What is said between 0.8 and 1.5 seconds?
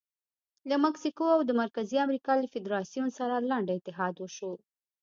مکسیکو او